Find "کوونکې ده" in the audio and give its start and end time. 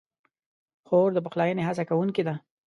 1.89-2.35